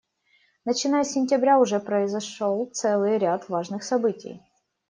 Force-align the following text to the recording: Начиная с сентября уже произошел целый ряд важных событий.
Начиная 0.65 1.03
с 1.03 1.11
сентября 1.11 1.59
уже 1.59 1.79
произошел 1.79 2.65
целый 2.73 3.19
ряд 3.19 3.49
важных 3.49 3.83
событий. 3.83 4.41